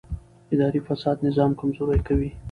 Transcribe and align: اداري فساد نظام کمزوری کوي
اداري 0.53 0.79
فساد 0.87 1.17
نظام 1.27 1.51
کمزوری 1.59 1.99
کوي 2.07 2.29